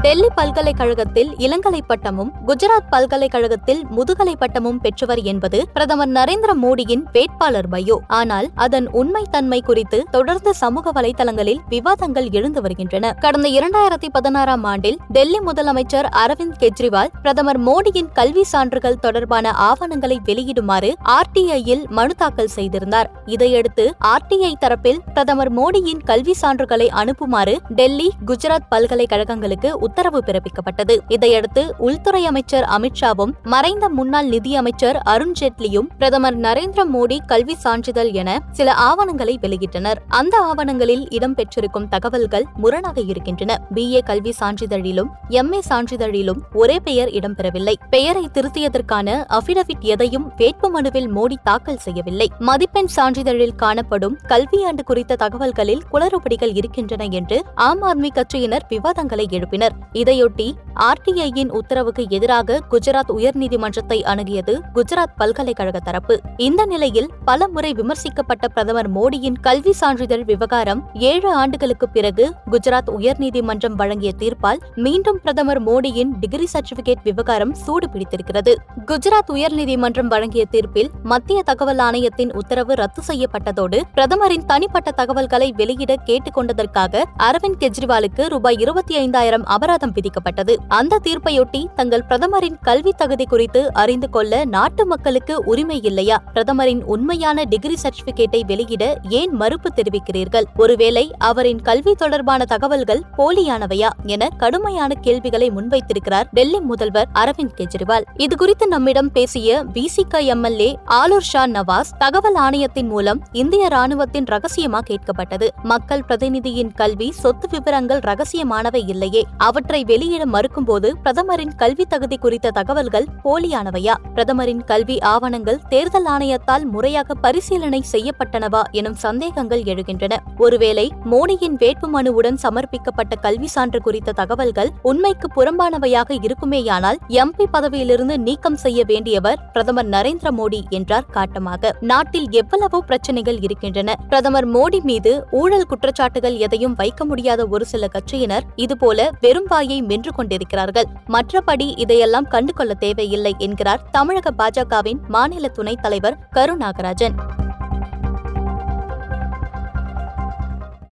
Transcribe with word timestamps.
டெல்லி 0.00 0.28
பல்கலைக்கழகத்தில் 0.34 1.30
இளங்கலை 1.36 1.78
பட்டமும் 1.86 2.32
குஜராத் 2.46 2.88
பல்கலைக்கழகத்தில் 2.90 3.86
முதுகலை 3.90 4.36
பட்டமும் 4.36 4.80
பெற்றவர் 4.80 5.18
என்பது 5.18 5.68
பிரதமர் 5.72 6.08
நரேந்திர 6.08 6.52
மோடியின் 6.62 7.02
வேட்பாளர் 7.12 7.68
பயோ. 7.68 7.96
ஆனால் 8.06 8.48
அதன் 8.54 8.88
உண்மை 8.90 9.24
தன்மை 9.30 9.60
குறித்து 9.60 10.04
தொடர்ந்து 10.10 10.54
சமூக 10.54 10.92
வலைதளங்களில் 10.92 11.58
விவாதங்கள் 11.68 12.28
எழுந்து 12.30 12.60
வருகின்றன. 12.60 13.12
கடந்த 13.12 13.48
இரண்டாயிரத்தி 13.48 14.08
பதினாறாம் 14.12 14.64
ஆண்டில் 14.64 14.98
டெல்லி 15.08 15.38
முதலமைச்சர் 15.38 16.08
அரவிந்த் 16.26 16.58
கெஜ்ரிவால் 16.58 17.12
பிரதமர் 17.22 17.60
மோடியின் 17.60 18.12
கல்வி 18.12 18.44
சான்றுகள் 18.44 18.98
தொடர்பான 18.98 19.50
ஆவணங்களை 19.50 20.20
வெளியிடுமாறு 20.24 20.92
ஆர்டிஐயில் 21.04 21.88
மனு 21.88 22.14
தாக்கல் 22.14 22.46
செய்திருந்தார். 22.46 23.10
இதையடுத்து 23.26 23.94
ஆர்டிஐ 24.04 24.52
தரப்பில் 24.60 24.98
பிரதமர் 25.12 25.52
மோடியின் 25.52 26.04
கல்வி 26.04 26.34
சான்றுகளை 26.40 26.88
அனுப்புமாறு 26.88 27.58
டெல்லி 27.68 28.10
குஜராத் 28.26 28.68
பல்கலைக்கழகங்களுக்கு 28.68 29.86
உத்தரவு 29.88 30.22
பிறப்பிக்கப்பட்டது. 30.26 30.96
இதையடுத்து 31.08 31.62
உள்துறை 31.88 32.22
அமைச்சர் 32.26 32.68
அமித்ஷாவும் 32.76 33.34
மறைந்த 33.54 33.88
முன்னாள் 33.98 34.28
நிதியமைச்சர் 34.34 35.00
அருண் 35.14 35.36
ஜேட்லியும் 35.40 35.88
பிரதமர் 35.98 36.40
நரேந்திர 36.46 36.82
மோடி 36.94 37.18
கல்வி 37.26 37.54
சான்றிதழ் 37.64 38.12
என 38.20 38.30
சில 38.52 38.68
ஆவணங்களை 38.88 39.34
வெளியிட்டனர். 39.42 40.00
அந்த 40.20 40.34
ஆவணங்களில் 40.48 41.04
இடம்பெற்றிருக்கும் 41.16 41.88
தகவல்கள் 41.88 42.46
முரணாக 42.56 43.00
இருக்கின்றன. 43.12 43.56
பிஏ 43.74 44.00
கல்வி 44.10 44.32
சான்றிதழிலும் 44.40 45.10
எம்ஏ 45.40 45.60
சான்றிதழிலும் 45.68 46.40
ஒரே 46.54 46.76
பெயர் 46.88 47.10
இடம்பெறவில்லை. 47.18 47.74
பெயரை 47.90 48.24
திருத்தியதற்கான 48.34 49.16
அபிடவிட் 49.38 49.86
எதையும் 49.94 50.26
வேட்புமனுவில் 50.36 51.08
மோடி 51.16 51.38
தாக்கல் 51.44 51.82
செய்யவில்லை. 51.86 52.28
மதிப்பெண் 52.38 52.92
சான்றிதழில் 52.96 53.56
காணப்படும் 53.56 54.16
கல்வியாண்டு 54.28 54.84
குறித்த 54.84 55.18
தகவல்களில் 55.24 55.84
குளறுபடிகள் 55.92 56.56
இருக்கின்றன 56.56 57.04
என்று 57.18 57.38
ஆம் 57.68 57.82
ஆத்மி 57.82 58.10
கட்சியினர் 58.12 58.66
விவாதங்களை 58.68 59.26
எழுப்பினர். 59.30 59.76
இதையொட்டி 59.92 60.52
ஆர்டிஐயின் 60.80 61.48
உத்தரவுக்கு 61.48 62.06
எதிராக 62.08 62.60
குஜராத் 62.70 63.12
உயர்நீதிமன்றத்தை 63.16 63.98
அணுகியது 64.02 64.60
குஜராத் 64.74 65.14
பல்கலைக்கழக 65.16 65.80
தரப்பு. 65.80 66.20
இந்த 66.36 66.64
நிலையில் 66.64 67.08
பல 67.24 67.48
முறை 67.48 67.72
விமர்சிக்கப்பட்ட 67.72 68.48
பிரதமர் 68.48 68.92
மோடியின் 68.92 69.36
கல்வி 69.40 69.72
சான்றிதழ் 69.72 70.24
விவகாரம் 70.24 70.90
ஏழு 70.94 71.32
ஆண்டுகளுக்கு 71.32 71.88
பிறகு 71.88 72.34
குஜராத் 72.50 72.90
உயர்நீதிமன்றம் 72.98 73.74
வழங்கிய 73.74 74.12
தீர்ப்பால் 74.18 74.58
மீண்டும் 74.74 75.20
பிரதமர் 75.22 75.62
மோடியின் 75.62 76.12
டிகிரி 76.20 76.46
சர்டிபிகேட் 76.52 77.02
விவகாரம் 77.04 77.54
சூடு 77.54 77.90
பிடித்திருக்கிறது 77.90 78.54
குஜராத் 78.86 79.32
உயர்நீதிமன்றம் 79.32 80.06
வழங்கிய 80.06 80.44
தீர்ப்பில் 80.50 80.90
மத்திய 81.02 81.42
தகவல் 81.42 81.78
ஆணையத்தின் 81.78 82.34
உத்தரவு 82.34 82.74
ரத்து 82.74 83.02
செய்யப்பட்டதோடு 83.08 83.80
பிரதமரின் 83.94 84.44
தனிப்பட்ட 84.44 84.90
தகவல்களை 84.90 85.52
வெளியிட 85.52 85.96
கேட்டுக் 85.96 86.38
கொண்டதற்காக 86.38 87.02
அரவிந்த் 87.18 87.60
கெஜ்ரிவாலுக்கு 87.60 88.26
ரூபாய் 88.28 88.56
இருபத்தி 88.58 88.96
ஐந்தாயிரம் 88.96 89.44
அபர் 89.44 89.67
அபராதம் 89.68 89.92
விதிக்கப்பட்டது. 89.92 90.56
அந்த 90.68 90.98
தீர்ப்பையொட்டி 91.04 91.72
தங்கள் 91.74 92.04
பிரதமரின் 92.04 92.58
கல்வி 92.62 92.92
தகுதி 92.96 93.24
குறித்து 93.24 93.74
அறிந்து 93.74 94.10
கொள்ள 94.10 94.44
நாட்டு 94.44 94.86
மக்களுக்கு 94.86 95.44
உரிமை 95.44 95.82
இல்லையா? 95.82 96.22
பிரதமரின் 96.32 96.84
உண்மையான 96.84 97.42
டிகிரி 97.42 97.76
சர்டிபிகேட்டை 97.82 98.40
வெளியிட 98.46 98.96
ஏன் 99.08 99.30
மறுப்பு 99.30 99.70
தெரிவிக்கிறீர்கள்? 99.74 100.44
ஒருவேளை 100.56 101.10
அவரின் 101.18 101.60
கல்வி 101.60 101.94
தொடர்பான 101.94 102.44
தகவல்கள் 102.44 103.02
போலியானவையா 103.18 103.88
என 104.02 104.28
கடுமையான 104.28 104.94
கேள்விகளை 104.94 105.50
முன்வைத்திருக்கிறார் 105.50 106.24
டெல்லி 106.32 106.60
முதல்வர் 106.60 107.08
அரவிந்த் 107.14 107.56
கெஜ்ரிவால். 107.56 108.04
இதுகுறித்து 108.18 108.66
நம்மிடம் 108.66 109.12
பேசிய 109.12 109.64
பிசிக 109.72 110.24
எம்எல்ஏ 110.24 110.78
ஆலூர் 110.90 111.28
ஷா 111.32 111.46
நவாஸ் 111.46 111.94
தகவல் 111.98 112.34
ஆணையத்தின் 112.34 112.86
மூலம் 112.86 113.22
இந்திய 113.32 113.68
ராணுவத்தின் 113.68 114.24
ரகசியமா 114.24 114.80
கேட்கப்பட்டது. 114.90 115.48
மக்கள் 115.62 116.04
பிரதிநிதியின் 116.08 116.74
கல்வி 116.74 117.12
சொத்து 117.12 117.48
விவரங்கள் 117.50 117.98
ரகசியமானவை 117.98 118.88
இல்லையே. 118.88 119.24
அவர் 119.38 119.57
அவற்றை 119.58 119.84
வெளியிட 119.84 120.24
மறுக்கும்போது 120.24 120.88
பிரதமரின் 121.02 121.54
கல்வி 121.56 121.84
தகுதி 121.84 122.16
குறித்த 122.18 122.50
தகவல்கள் 122.50 123.06
போலியானவையா? 123.24 123.94
பிரதமரின் 124.14 124.60
கல்வி 124.64 124.96
ஆவணங்கள் 125.00 125.58
தேர்தல் 125.68 126.06
ஆணையத்தால் 126.06 126.64
முறையாக 126.64 127.14
பரிசீலனை 127.14 127.80
செய்யப்பட்டனவா 127.92 128.60
எனும் 128.70 128.94
சந்தேகங்கள் 128.94 129.62
எழுகின்றன. 129.62 130.16
ஒருவேளை 130.36 130.92
மோடியின் 131.04 131.56
வேட்புமனுவுடன் 131.62 132.38
சமர்ப்பிக்கப்பட்ட 132.42 133.16
கல்வி 133.20 133.46
சான்று 133.46 133.80
குறித்த 133.80 134.12
தகவல்கள் 134.12 134.70
உண்மைக்கு 134.82 135.28
புறம்பானவையாக 135.36 136.18
இருக்குமேயானால் 136.26 137.00
எம்பி 137.08 137.46
பதவியிலிருந்து 137.52 138.18
நீக்கம் 138.18 138.56
செய்ய 138.56 138.84
வேண்டியவர் 138.86 139.42
பிரதமர் 139.52 139.88
நரேந்திர 139.88 140.32
மோடி 140.40 140.62
என்றார் 140.68 141.10
காட்டமாக. 141.10 141.72
நாட்டில் 141.80 142.30
எவ்வளவோ 142.30 142.80
பிரச்சனைகள் 142.80 143.40
இருக்கின்றன. 143.40 143.96
பிரதமர் 144.08 144.48
மோடி 144.48 144.82
மீது 144.82 145.14
ஊழல் 145.30 145.68
குற்றச்சாட்டுகள் 145.70 146.38
எதையும் 146.38 146.74
வைக்க 146.74 147.04
முடியாத 147.04 147.46
ஒரு 147.46 147.66
சில 147.66 147.90
கட்சியினர் 147.92 148.48
இதுபோல 148.56 149.10
வெறும் 149.20 149.46
வாயை 149.48 149.82
மென்று 149.82 150.12
கொண்டிருக்கிறார்கள். 150.12 150.88
மற்றபடி 151.08 151.78
இதையெல்லாம் 151.78 152.28
கண்டுகொள்ள 152.28 152.74
தேவையில்லை 152.74 153.34
என்கிறார் 153.38 153.84
தமிழக 153.90 154.32
பாஜகவின் 154.38 155.00
மாநில 155.08 155.48
துணைத் 155.48 155.82
தலைவர் 155.82 156.18
கருநாகராஜன் 156.32 157.16